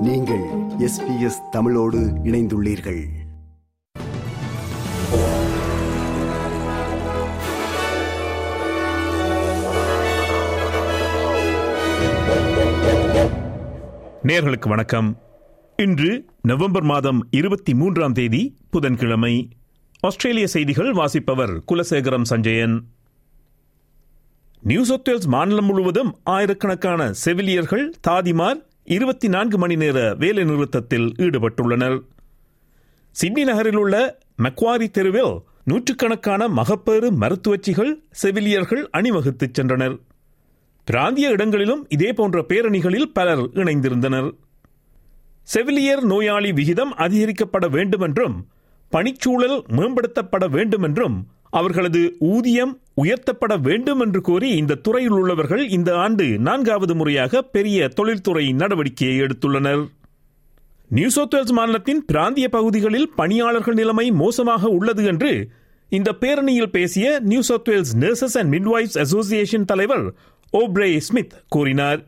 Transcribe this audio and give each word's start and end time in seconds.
நீங்கள் 0.00 0.42
S 0.78 1.06
B 1.06 1.20
S 1.20 1.40
தமிழோடு 1.50 1.98
இணைந்துள்ளீர்கள். 1.98 3.04
நேர்களுக்கு 14.22 14.68
வணக்கம். 14.68 15.18
இன்று 15.76 16.24
நவம்பர் 16.42 16.82
மாதம் 16.82 17.28
இருபத்தி 17.30 17.74
மூன்றாம் 17.74 18.12
தேதி 18.12 18.56
புதன்கிழமை. 18.70 19.48
ஆஸ்திரேலிய 20.00 20.46
செய்திகள் 20.46 20.92
வாசிப்பவர் 20.92 21.62
Kulasekaram 21.72 22.22
Sanjayan. 22.22 22.84
New 24.62 24.84
South 24.84 25.08
Wales 25.08 25.26
மாநிலம் 25.26 25.64
முழுவதும் 25.64 26.18
ஆயிரக்கணக்கான 26.22 27.12
செவிலியர்கள் 27.12 27.92
தாதிமார் 28.08 28.68
இருபத்தி 28.84 29.28
நான்கு 29.28 29.58
மணி 29.58 29.76
நேர 29.76 30.14
வேலை 30.14 30.44
நிறுத்தத்தில் 30.44 31.12
ஈடுபட்டுள்ளனர். 31.18 32.00
சிட்னி 33.10 33.44
நகரில் 33.44 33.76
உள்ள 33.76 34.18
மெக்வாரி 34.42 34.90
தெருவில் 34.90 35.38
நூற்றுக்கணக்கான 35.64 36.48
மகப்பேறு 36.48 37.12
மருத்துவச்சிகள் 37.12 37.92
செவிலியர்கள் 38.10 38.88
அணிவகுத்துச் 38.92 39.60
சென்றனர். 39.60 40.00
பிராந்திய 40.84 41.28
இடங்களிலும் 41.28 41.86
இதேபோன்ற 41.88 42.42
பேரணிகளில் 42.48 43.12
பலர் 43.12 43.38
இணைந்திருந்தனர். 43.38 44.30
செவிலியர் 45.42 46.02
நோயாளி 46.02 46.52
விகிதம் 46.52 46.94
அதிகரிக்கப்பட 46.94 47.70
வேண்டுமென்றும் 47.70 48.48
பணிச்சூழல் 48.92 49.62
மேம்படுத்தப்பட 49.68 50.50
வேண்டுமென்றும் 50.50 51.30
அவர்களது 51.52 52.00
ஊதியம் 52.32 52.72
உயர்த்தப்பட 53.02 53.54
வேண்டும் 53.60 54.00
என்று 54.00 54.20
கோரி 54.20 54.50
இந்த 54.56 54.78
துறையில் 54.86 55.16
உள்ளவர்கள் 55.18 55.62
இந்த 55.68 55.90
ஆண்டு 55.96 56.26
நான்காவது 56.48 56.94
முறையாக 56.94 57.42
பெரிய 57.54 57.88
தொழில்துறை 57.98 58.44
நடவடிக்கையை 58.60 59.16
எடுத்துள்ளனர் 59.24 59.82
நியூ 60.90 61.08
சவுத் 61.08 61.34
வேல்ஸ் 61.34 61.52
மாநிலத்தின் 61.52 62.02
பிராந்திய 62.04 62.46
பகுதிகளில் 62.48 63.08
பணியாளர்கள் 63.16 63.74
நிலைமை 63.74 64.06
மோசமாக 64.20 64.70
உள்ளது 64.70 65.02
என்று 65.04 65.32
இந்த 65.92 66.10
பேரணியில் 66.22 66.72
பேசிய 66.72 67.06
New 67.22 67.42
South 67.42 67.70
Wales 67.70 67.92
nurses 67.96 68.36
and 68.40 68.52
midwives 68.54 68.98
association 68.98 69.68
தலைவர் 69.72 70.06
ஓப்ரே 70.52 70.90
ஸ்மித் 71.08 71.36
கூறினார் 71.48 72.00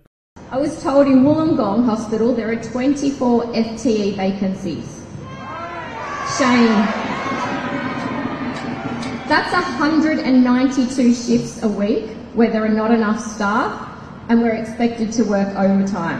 I 0.52 0.58
was 0.58 0.74
told 0.84 1.06
in 1.06 1.18
Wollongong 1.26 1.80
Hospital 1.84 2.28
there 2.34 2.48
are 2.48 2.60
24 2.62 3.30
FTE 3.62 4.08
vacancies. 4.16 4.88
Shame. 6.36 7.11
That's 9.32 9.52
192 9.54 11.14
shifts 11.16 11.62
a 11.62 11.68
week 11.74 12.06
where 12.34 12.50
there 12.50 12.64
are 12.64 12.74
not 12.74 12.90
enough 12.90 13.20
staff 13.26 13.70
and 14.28 14.42
we're 14.42 14.58
expected 14.62 15.10
to 15.12 15.22
work 15.24 15.48
overtime. 15.56 16.18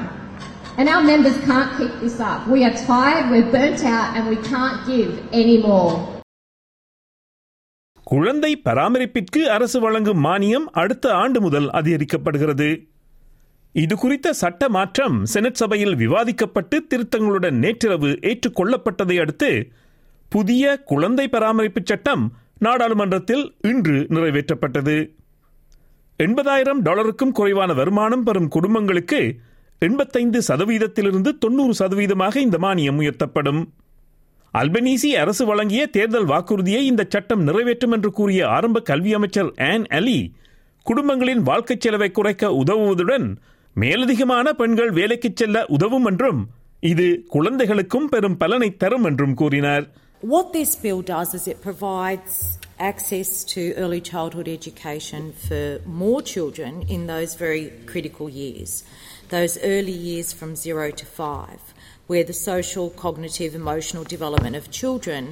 And 0.79 0.89
our 0.89 1.03
members 1.03 1.37
can't 1.41 1.77
keep 1.77 1.93
this 2.01 2.19
up. 2.21 2.47
We 2.49 2.65
are 2.65 2.73
tired, 2.85 3.31
we're 3.31 3.51
burnt 3.51 3.85
out, 3.87 4.17
and 4.17 4.29
we 4.29 4.39
can't 4.45 4.79
give 4.87 5.11
any 5.33 5.59
more. 5.61 5.91
குழந்தை 8.07 8.53
பராமரிப்பிற்கு 8.65 9.43
அரசு 9.49 9.81
வழங்கும் 9.81 10.25
மானியம் 10.25 10.67
அடுத்த 10.83 11.15
ஆண்டு 11.15 11.41
முதல் 11.41 11.69
அதிகரிக்கப்படுகிறது 11.71 12.71
இது 13.75 13.97
குறித்த 13.97 14.33
சட்ட 14.43 14.69
மாற்றம் 14.69 15.19
செனட் 15.35 15.61
சபையில் 15.63 15.95
விவாதிக்கப்பட்டு 15.97 16.79
திருத்தங்களுடன் 16.91 17.59
நேற்றிரவு 17.65 18.11
ஏற்றுக்கொள்ளப்பட்டதை 18.31 19.19
அடுத்து 19.25 19.51
புதிய 20.33 20.65
குழந்தை 20.91 21.27
பராமரிப்பு 21.29 21.83
சட்டம் 21.85 22.25
நாடாளுமன்றத்தில் 22.63 23.55
இன்று 23.63 24.07
நிறைவேற்றப்பட்டது. 24.11 24.97
எண்பதாயிரம் 26.19 26.81
டாலருக்கும் 26.83 27.33
குறைவான 27.33 27.73
வருமானம் 27.73 28.23
பெறும் 28.23 28.49
குடும்பங்களுக்கு 28.49 29.21
எண்பத்தைந்து 29.79 30.43
சதவீதத்திலிருந்து 30.49 31.31
தொன்னூறு 31.39 31.75
சதவீதமாக 31.79 32.37
இந்த 32.37 32.59
மானியம் 32.59 33.01
உயர்த்தப்படும். 33.01 33.63
அல்பனீசி 34.55 35.11
அரசு 35.11 35.47
வழங்கிய 35.47 35.87
தேர்தல் 35.87 36.25
வாக்குறுதியை 36.25 36.85
இந்த 36.85 37.07
சட்டம் 37.09 37.43
நிறைவேற்றும் 37.43 37.93
என்று 37.93 38.11
கூறிய 38.11 38.49
ஆரம்ப 38.49 38.81
கல்வி 38.81 39.13
அமைச்சர் 39.13 39.53
ஆன் 39.57 39.87
அலி 39.87 40.33
குடும்பங்களின் 40.87 41.43
வாழ்க்கைச் 41.43 41.81
செலவை 41.81 42.11
குறைக்க 42.11 42.49
உதவுவதுடன் 42.65 43.37
மேலதிகமான 43.77 44.49
பெண்கள் 44.53 44.91
வேலைக்கு 44.91 45.31
செல்ல 45.35 45.65
உதவும் 45.69 46.05
என்றும் 46.05 46.49
இது 46.81 47.25
குழந்தைகளுக்கும் 47.29 48.09
பெரும் 48.09 48.37
பலனை 48.37 48.77
தரும் 48.77 49.05
என்றும் 49.05 49.35
கூறினார். 49.35 49.91
What 50.24 50.52
this 50.52 50.72
bill 50.76 51.02
does 51.04 51.34
is 51.34 51.48
it 51.48 51.62
provides 51.62 52.36
access 52.80 53.30
to 53.54 53.62
early 53.76 54.02
childhood 54.02 54.48
education 54.50 55.34
for 55.48 55.64
more 55.86 56.22
children 56.24 56.72
in 56.88 57.08
those 57.08 57.32
very 57.36 57.66
critical 57.86 58.28
years, 58.42 58.72
those 59.30 59.54
early 59.64 59.98
years 60.10 60.28
from 60.34 60.56
zero 60.56 60.88
to 60.92 61.06
five, 61.22 61.62
where 62.08 62.24
the 62.24 62.38
social, 62.52 62.90
cognitive, 63.06 63.54
emotional 63.56 64.04
development 64.06 64.56
of 64.56 64.66
children 64.72 65.24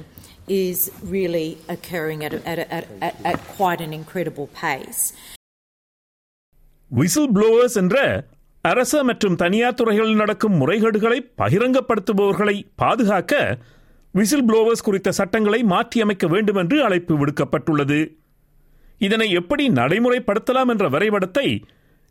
is 0.48 0.90
really 1.04 1.48
occurring 1.68 2.24
at, 2.24 2.32
a, 2.32 2.40
at, 2.48 2.58
a, 2.58 2.66
at, 2.74 2.84
at, 3.00 3.14
at 3.24 3.38
quite 3.58 3.80
an 3.80 3.92
incredible 3.92 4.48
pace. 4.64 5.02
Whistle 6.90 7.30
blowers 7.36 7.76
என்ற 7.80 7.96
அரச 8.64 9.02
மற்றும் 9.08 9.36
தனியார் 9.36 9.74
துறைகளில் 9.74 10.20
நடக்கும் 10.22 10.54
முறைகேடுகளை 10.60 11.18
பகிரங்கப்படுத்துபவர்களை 11.40 12.54
பாதுகாக்க 12.76 13.32
whistle 14.11 14.51
புளோவர்ஸ் 14.51 14.83
குறித்த 14.83 15.11
சட்டங்களை 15.11 15.63
மாற்றியமைக்க 15.63 16.27
வேண்டும் 16.27 16.55
என்று 16.55 16.83
அழைப்பு 16.83 17.25
விடுக்கப்பட்டுள்ளது. 17.25 18.19
இதனை 18.97 19.31
எப்படி 19.31 19.69
நடைமுறைப்படுத்தலாம் 19.69 20.67
என்ற 20.67 20.89
வரைபடத்தை 20.89 21.63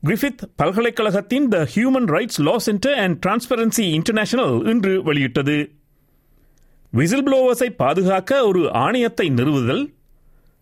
கிரிஃபித் 0.06 0.42
பல்கலைக்கழகத்தின் 0.56 1.48
the 1.48 1.68
human 1.74 2.06
rights 2.06 2.40
law 2.40 2.58
centre 2.58 2.94
and 2.94 3.26
transparency 3.26 3.80
international 3.80 4.64
இன்று 4.64 5.02
வெளியிட்டது. 5.02 5.72
விசில் 6.90 7.26
புளோவர்ஸை 7.26 7.68
பாதுகாக்க 7.76 8.46
ஒரு 8.46 8.60
ஆணையத்தை 8.60 9.30
நிறுவுதல் 9.30 9.94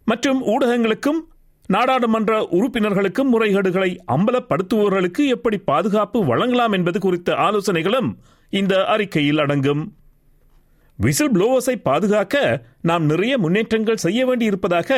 மற்றும் 0.04 0.46
ஊடகங்களுக்கும் 0.46 1.20
நாடாளுமன்ற 1.66 2.48
உறுப்பினர்களுக்கும் 2.50 3.32
முறைகேடுகளை 3.32 3.96
அம்பலப்படுத்துபவர்களுக்கு 4.06 5.26
எப்படி 5.26 5.58
பாதுகாப்பு 5.58 6.24
வழங்கலாம் 6.24 6.72
என்பது 6.72 7.00
குறித்த 7.00 7.34
ஆலோசனைகளும் 7.34 8.18
இந்த 8.50 8.84
அறிக்கையில் 8.84 9.38
அடங்கும். 9.38 9.97
விசில் 10.98 11.32
ப்ளோவர்ஸை 11.34 11.74
பாதுகாக்க 11.88 12.36
நாம் 12.90 13.04
நிறைய 13.06 13.34
முன்னேற்றங்கள் 13.38 14.04
செய்ய 14.04 14.20
வேண்டியிருப்பதாக 14.28 14.90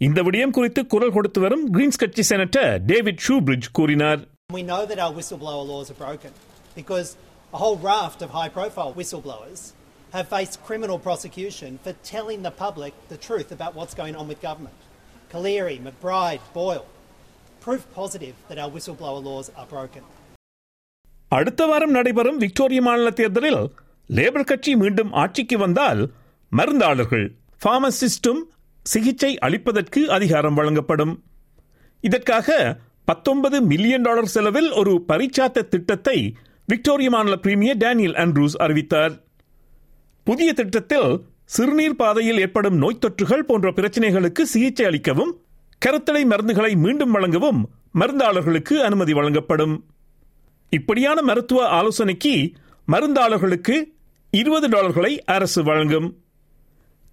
இந்த 0.00 0.18
விடயம் 0.26 0.54
குறித்து 0.56 0.80
குரல் 0.86 1.14
கொடுத்து 1.14 1.38
வரும் 1.44 1.64
கிரீன்ஸ் 1.74 2.00
கட்சி 2.02 2.24
செனட்டர் 2.30 2.72
டேவிட் 2.90 3.24
ஷூபிரிட்ஜ் 3.28 3.70
கூறினார் 3.78 4.20
We 4.52 4.62
know 4.64 4.82
that 4.90 5.00
our 5.04 5.14
whistleblower 5.16 5.64
laws 5.70 5.88
are 5.92 5.98
broken 5.98 6.32
because 6.76 7.08
a 7.52 7.58
whole 7.62 7.76
raft 7.88 8.20
of 8.22 8.30
high 8.30 8.50
profile 8.50 8.92
whistleblowers 8.94 9.60
have 10.12 10.26
faced 10.28 10.56
criminal 10.68 10.98
prosecution 10.98 11.72
for 11.84 11.92
telling 12.12 12.40
the 12.42 12.52
public 12.62 12.94
the 13.08 13.18
truth 13.26 13.50
about 13.52 13.72
what's 13.74 13.96
going 14.00 14.16
on 14.16 14.26
with 14.26 14.40
government. 14.42 14.78
Kaleri, 15.32 15.76
McBride, 15.80 16.44
Boyle. 16.54 16.86
Proof 17.62 17.82
positive 17.94 18.36
that 18.48 18.58
our 18.58 18.70
whistleblower 18.70 19.20
laws 19.22 19.48
are 19.56 19.68
broken. 19.68 20.04
அடுத்த 21.32 21.62
வாரம் 21.66 21.94
நடைபெறும் 21.96 22.38
Victoria 22.38 22.82
மாநில 22.82 23.10
தேர்தலில் 23.12 23.62
labour 24.08 24.44
கட்சி 24.44 24.76
மீண்டும் 24.76 25.12
ஆட்சிக்கு 25.12 25.58
வந்தால் 25.58 26.10
மருந்தாளர்கள் 26.52 27.36
பார்மசிஸ்டும் 27.64 28.40
சிகிச்சை 28.82 29.38
அளிப்பதற்கு 29.42 30.04
அதிகாரம் 30.06 30.54
வழங்கப்படும். 30.54 31.24
இதற்காக 32.00 32.78
பத்தொன்பது 33.04 33.62
மில்லியன் 33.62 34.02
டாலர் 34.02 34.26
செலவில் 34.26 34.70
ஒரு 34.70 35.04
பரிச்சாத்த 35.08 35.68
திட்டத்தை 35.68 36.36
விக்டோரிய 36.66 37.10
மாநில 37.10 37.36
பிரீமியர் 37.36 37.76
டேனியல் 37.76 38.14
ஆண்ட்ரூஸ் 38.14 38.56
அறிவித்தார். 38.56 39.12
புதிய 40.24 40.52
திட்டத்தில் 40.52 41.26
சிறுநீர் 41.44 41.96
பாதையில் 41.96 42.38
ஏற்படும் 42.38 42.76
நோய் 42.76 43.02
தொற்றுகள் 43.06 43.46
போன்ற 43.46 43.70
பிரச்சனைகளுக்கு 43.70 44.42
சிகிச்சை 44.42 44.86
அளிக்கவும் 44.86 45.32
கருத்தடை 45.86 46.24
மருந்துகளை 46.24 46.76
மீண்டும் 46.76 47.10
வழங்கவும் 47.10 47.70
மருந்தாளர்களுக்கு 47.94 48.72
அனுமதி 48.72 49.12
வழங்கப்படும். 49.12 49.86
இப்படியான 50.70 51.22
மருத்துவ 51.22 51.68
ஆலோசனைக்கு 51.68 52.52
மருந்தாளர்களுக்கு 52.88 53.96
இருபது 54.32 54.66
டாலர்களை 54.68 55.12
அரசு 55.34 55.60
வழங்கும் 55.62 56.08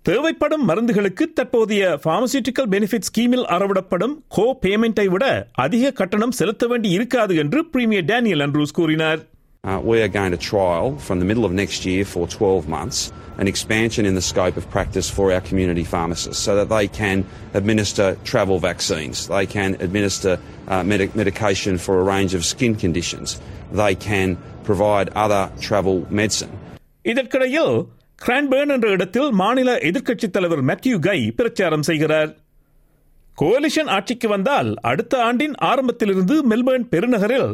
தேவைப்படும் 0.05 0.65
மருந்துகளுக்கு 0.69 1.25
தற்போதைய 1.33 1.83
பார்மசியூட்டிக்கல் 2.03 2.67
பெனிஃபிட் 2.73 3.07
ஸ்கீமில் 3.09 3.45
அறவிடப்படும் 3.55 4.15
கோ 4.27 4.45
பேமெண்ட்டை 4.63 5.05
விட 5.05 5.25
அதிக 5.65 5.91
கட்டணம் 5.91 6.31
செலுத்த 6.31 6.67
வேண்டி 6.67 6.89
இருக்காது 6.89 7.35
என்று 7.35 7.61
பிரீமியர் 7.65 8.09
டேனியல் 8.13 8.45
அண்ட்ரூஸ் 8.47 8.77
கூறினார் 8.81 9.21
Uh, 9.63 9.77
we 9.81 9.95
are 9.99 10.09
going 10.09 10.31
to 10.31 10.39
trial 10.47 10.87
from 11.05 11.17
the 11.21 11.27
middle 11.29 11.45
of 11.47 11.51
next 11.53 11.85
year 11.85 12.03
for 12.05 12.23
12 12.27 12.67
months 12.67 12.97
an 13.37 13.47
expansion 13.47 14.03
in 14.05 14.13
the 14.13 14.21
scope 14.21 14.57
of 14.57 14.65
practice 14.69 15.07
for 15.09 15.25
our 15.33 15.41
community 15.41 15.85
pharmacists 15.93 16.41
so 16.47 16.51
that 16.55 16.69
they 16.69 16.85
can 16.99 17.17
administer 17.53 18.07
travel 18.23 18.59
vaccines, 18.59 19.15
they 19.27 19.45
can 19.47 19.71
administer 19.79 20.33
uh, 20.67 20.83
med- 20.83 21.15
medication 21.15 21.79
for 21.79 21.95
a 21.99 22.05
range 22.11 22.35
of 22.35 22.43
skin 22.45 22.75
conditions, 22.75 23.27
they 23.73 23.93
can 24.07 24.29
provide 24.69 25.09
other 25.25 25.43
travel 25.59 25.97
medicine. 26.11 26.53
இதற்கிடையில் 27.11 27.75
கிரான்பேர்ன் 28.25 28.71
என்ற 28.75 28.87
இடத்தில் 28.89 29.29
மாநில 29.31 29.69
எதிர்க்கட்சித் 29.89 30.35
தலைவர் 30.35 30.63
Matthew 30.63 30.99
கை 30.99 31.19
பிரச்சாரம் 31.31 31.85
செய்கிறார். 31.89 32.31
Coalition 33.41 33.89
ஆட்சிக்கு 33.97 34.27
வந்தால் 34.27 34.69
அடுத்த 34.91 35.23
ஆண்டின் 35.23 35.55
ஆரம்பத்திலிருந்து 35.69 36.35
மெல்பர்ன் 36.51 36.85
பெருநகரில் 36.93 37.51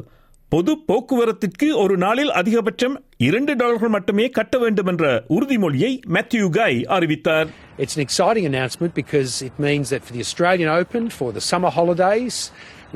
பொது 0.50 0.74
போக்குவரத்திற்கு 0.88 1.68
ஒரு 1.78 1.98
நாளில் 1.98 2.32
அதிகபட்சம் 2.32 2.96
இரண்டு 3.18 3.56
டாலர்கள் 3.56 3.94
மட்டுமே 3.96 4.26
கட்ட 4.30 4.58
வேண்டும் 4.58 4.86
என்ற 4.86 5.24
உறுதிமொழியை 5.30 5.92
மேத்யூ 6.16 6.50
கை 6.50 6.74
அறிவித்தார். 6.96 7.48
It's 7.78 7.96
an 7.98 8.04
exciting 8.08 8.46
announcement 8.52 8.94
because 9.02 9.34
it 9.48 9.58
means 9.68 9.90
that 9.94 10.04
for 10.08 10.14
the 10.18 10.24
Australian 10.28 10.72
Open, 10.80 11.04
for 11.20 11.30
the 11.34 11.44
summer 11.52 11.72
holidays, 11.80 12.38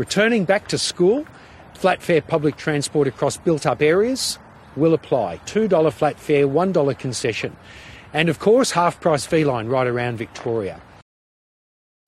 returning 0.04 0.46
back 0.54 0.66
to 0.74 0.80
school, 0.90 1.20
flat 1.82 2.02
fare 2.08 2.26
public 2.36 2.58
transport 2.66 3.08
across 3.14 3.38
built 3.48 3.66
up 3.74 3.82
areas 3.94 4.24
will 4.76 4.94
apply. 4.94 5.30
$2 5.48 5.68
flat 5.92 6.18
fare, 6.20 6.48
$1 6.58 6.98
concession. 6.98 7.52
And 8.14 8.30
of 8.30 8.40
course, 8.40 8.72
half 8.72 8.96
price 9.00 9.26
feline 9.26 9.68
right 9.70 9.90
around 9.90 10.18
Victoria. 10.18 10.76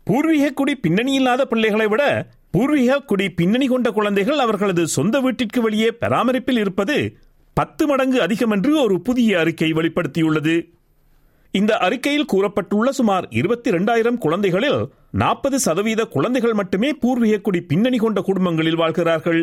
பூர்வீக 0.08 0.52
குடி 0.54 0.74
பின்னணி 0.78 1.14
இல்லாத 1.14 1.42
பிள்ளைகளை 1.46 1.88
விட 1.88 2.04
பூர்வீக 2.52 3.00
குடி 3.04 3.26
பின்னணி 3.32 3.68
கொண்ட 3.68 3.88
குழந்தைகள் 3.92 4.40
அவர்களது 4.40 4.84
சொந்த 4.94 5.20
வீட்டிற்கு 5.20 5.62
வெளியே 5.62 5.90
பராமரிப்பில் 6.02 6.60
இருப்பது 6.60 6.96
பத்து 7.58 7.84
மடங்கு 7.88 8.20
அதிகம் 8.22 8.54
என்று 8.56 8.72
ஒரு 8.84 8.96
புதிய 9.02 9.40
அறிக்கை 9.40 9.70
வெளிப்படுத்தியுள்ளது 9.74 10.56
இந்த 11.54 11.74
அறிக்கையில் 11.78 12.32
கூறப்பட்டுள்ள 12.34 12.90
சுமார் 12.92 13.26
இருபத்தி 13.32 13.70
இரண்டாயிரம் 13.70 14.18
குழந்தைகளில் 14.18 14.80
நாற்பது 15.16 15.60
சதவீத 15.60 16.02
குழந்தைகள் 16.16 16.54
மட்டுமே 16.54 16.90
பூர்வீக 17.04 17.42
குடி 17.42 17.62
பின்னணி 17.72 17.98
கொண்ட 17.98 18.22
குடும்பங்களில் 18.22 18.82
வாழ்கிறார்கள் 18.82 19.42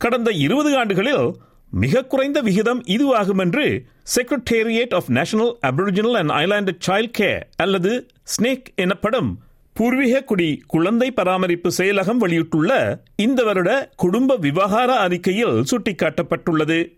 கடந்த 0.00 0.30
இருபது 0.44 0.70
ஆண்டுகளில் 0.78 1.24
மிக 1.70 2.04
குறைந்த 2.04 2.40
விகிதம் 2.40 2.82
இதுவாகும் 2.86 3.40
என்று 3.40 3.84
secretariat 4.16 4.94
of 4.94 5.10
national 5.10 5.56
aboriginal 5.60 6.14
and 6.14 6.30
island 6.30 6.70
child 6.86 7.16
care 7.18 7.42
அல்லது 7.56 8.06
ஸ்னேக் 8.36 8.64
எனப்படும் 8.74 9.40
பூர்வீக 9.72 10.22
குடி 10.22 10.62
குழந்தை 10.66 11.10
பராமரிப்பு 11.10 11.70
செயலகம் 11.76 12.16
வெளியிட்டுள்ள 12.16 13.00
இந்த 13.16 13.42
வருட 13.42 13.90
குடும்ப 13.96 14.36
விவகார 14.36 14.96
அறிக்கையில் 14.96 15.64
சுட்டிக்காட்டப்பட்டுள்ளது. 15.70 16.96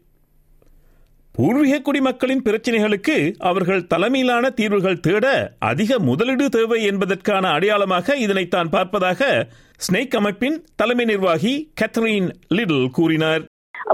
பூர்வீக 1.33 1.81
குடிமக்களின் 1.81 2.43
பிரச்சினைகளுக்கு 2.43 3.35
அவர்கள் 3.39 3.87
தலைமையிலான 3.87 4.51
தீர்வுகள் 4.51 5.01
தேட 5.01 5.57
அதிக 5.59 5.99
முதலீடு 5.99 6.49
தேவை 6.49 6.85
என்பதற்கான 6.85 7.51
அடையாளமாக 7.51 8.17
இதனைத்தான் 8.17 8.73
பார்ப்பதாக 8.73 9.49
ஸ்னேக் 9.89 10.17
அமைப்பின் 10.17 10.65
தலைமை 10.77 11.05
நிர்வாகி 11.05 11.73
கேத்தரின் 11.81 12.31
லிடில் 12.49 12.91
கூறினார். 12.91 13.45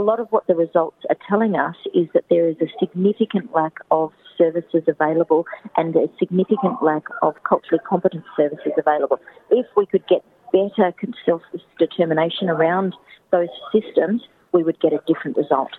Lot 0.01 0.21
of 0.21 0.29
what 0.31 0.47
the 0.47 0.55
results 0.55 1.03
are 1.09 1.17
telling 1.29 1.57
us 1.57 1.77
is 1.95 2.07
that 2.15 2.25
there 2.31 2.49
is 2.49 2.57
a 2.61 2.69
significant 2.79 3.55
lack 3.55 3.73
of 3.91 4.13
services 4.39 4.83
available 4.87 5.47
and 5.77 5.97
a 5.97 6.09
significant 6.19 6.83
lack 6.83 7.05
of 7.23 7.35
culturally 7.49 7.83
competent 7.89 8.25
services 8.37 8.73
available. 8.77 9.19
If 9.51 9.67
we 9.77 9.87
could 9.87 10.07
get 10.07 10.23
better 10.53 10.93
self 11.25 11.43
determination 11.79 12.51
around 12.51 12.95
those 13.33 13.49
systems, 13.73 14.23
we 14.55 14.63
would 14.63 14.79
get 14.81 14.93
a 14.93 15.01
different 15.07 15.37
result. 15.37 15.73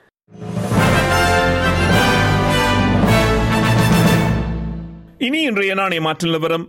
இனி 5.20 5.40
இன்றைய 5.42 5.76
நாணய 5.76 6.02
மாற்று 6.02 6.28
நிலவரம் 6.28 6.66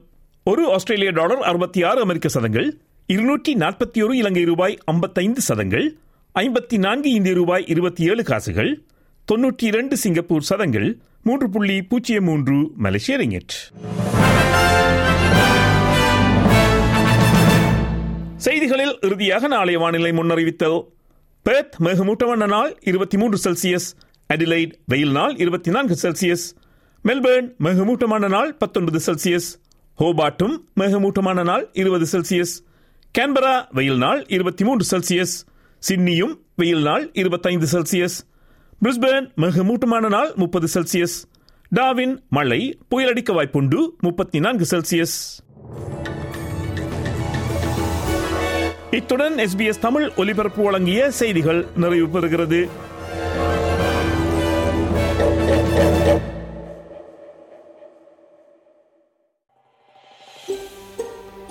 ஒரு 0.46 0.62
ஆஸ்திரேலிய 0.72 1.10
dollar 1.10 1.40
அறுபத்தி 1.40 1.82
ஆறு 1.82 2.00
அமெரிக்க 2.00 2.28
சதங்கள் 2.28 2.68
இருநூற்றி 3.08 3.54
நாற்பத்தி 3.54 3.98
ஒரு 4.04 4.14
இலங்கை 4.16 4.44
ரூபாய் 4.44 4.78
ஐம்பத்தைந்து 4.84 5.40
சதங்கள் 5.40 5.86
ஐம்பத்தி 6.38 6.78
நான்கு 6.78 7.10
இந்திய 7.10 7.34
ரூபாய் 7.34 7.64
இருபத்தி 7.66 8.02
ஏழு 8.04 8.22
காசுகள் 8.22 8.82
தொன்னூற்றி 9.32 9.64
இரண்டு 9.64 9.96
சிங்கப்பூர் 9.96 10.42
சதங்கள் 10.42 10.98
மூன்று 11.22 11.50
புள்ளி 11.50 11.82
பூஜ்ஜியம் 11.82 12.24
மூன்று 12.24 12.70
மலேசிய 12.76 13.18
ரிங்கெட். 13.18 13.54
செய்திகளில் 18.36 18.98
இறுதியாக 19.00 19.48
நாளைய 19.48 19.78
வானிலை 19.78 20.12
முன்னறிவித்தல். 20.12 20.78
பெர்த் 21.42 21.76
மேகமூட்டவண்ண 21.78 22.46
நாள் 22.46 22.76
இருபத்தி 22.80 23.16
மூன்று 23.18 23.38
செல்சியஸ் 23.44 23.88
அடிலைட் 24.30 24.72
வெயில் 24.84 25.10
நாள் 25.10 25.36
இருபத்தி 25.36 25.70
நான்கு 25.70 25.96
செல்சியஸ் 26.02 26.46
மெல்பர்ன் 27.04 27.48
மேகமூட்டமான 27.58 28.28
நாள் 28.28 28.54
பத்தொன்பது 28.54 29.00
செல்சியஸ் 29.06 29.48
ஹோபாட்டும் 29.98 30.56
மேகமூட்டமான 30.80 31.42
நாள் 31.42 31.68
இருபது 31.72 32.06
செல்சியஸ் 32.12 32.54
கேன்பரா 33.18 33.64
வெயில் 33.70 33.96
நாள் 33.96 34.24
இருபத்தி 34.28 34.64
மூன்று 34.64 34.84
செல்சியஸ் 34.90 35.36
சிட்னியும் 35.88 36.38
வெயில் 36.56 36.82
நாள் 36.82 37.10
இருபத்தைந்து 37.12 37.66
செல்சியஸ். 37.72 38.16
பிரிஸ்பேர்ன் 38.84 39.30
மிகமூட்டமான 39.36 40.08
நாள் 40.08 40.32
முப்பது 40.34 40.68
செல்சியஸ். 40.74 41.16
டாவின் 41.76 42.18
மழை 42.28 42.78
புயலடிக்க 42.90 43.32
வாய்ப்புண்டு 43.32 43.90
முப்பத்தி 43.98 44.40
நான்கு 44.40 44.66
செல்சியஸ். 44.70 45.38
இத்துடன் 48.90 49.34
எஸ்பிஎஸ் 49.34 49.78
தமிழ் 49.78 50.10
ஒலிபரப்பு 50.16 50.62
வழங்கிய 50.62 51.10
செய்திகள் 51.10 51.66
நிறைவு 51.76 52.20
பெறுகிறது. 52.20 52.68